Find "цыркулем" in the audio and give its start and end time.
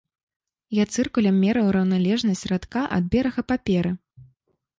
0.95-1.35